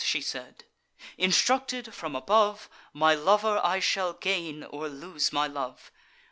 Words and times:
she 0.03 0.19
said. 0.19 0.63
"Instructed 1.15 1.93
from 1.93 2.15
above, 2.15 2.67
My 2.91 3.13
lover 3.13 3.61
I 3.63 3.79
shall 3.79 4.13
gain, 4.13 4.63
or 4.63 4.89
lose 4.89 5.31
my 5.31 5.45
love. 5.45 5.91